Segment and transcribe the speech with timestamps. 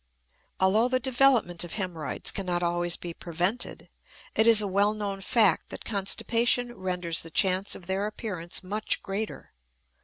[0.59, 3.87] Although the development of hemorrhoids cannot always be prevented,
[4.33, 9.03] it is a well known fact that constipation renders the chance of their appearance much
[9.03, 9.51] greater.